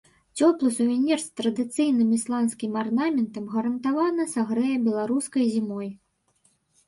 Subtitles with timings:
[0.37, 5.89] Цёплы сувенір з традыцыйным ісландскім арнаментам гарантавана сагрэе беларускай зімой.